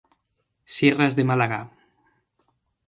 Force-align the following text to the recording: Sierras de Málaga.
Sierras 0.75 1.13
de 1.15 1.23
Málaga. 1.29 1.61